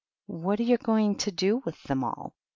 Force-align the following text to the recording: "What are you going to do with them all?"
"What 0.25 0.59
are 0.59 0.63
you 0.63 0.79
going 0.79 1.17
to 1.17 1.31
do 1.31 1.57
with 1.57 1.83
them 1.83 2.03
all?" 2.03 2.33